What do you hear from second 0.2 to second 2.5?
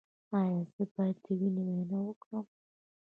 ایا زه باید د وینې معاینه وکړم؟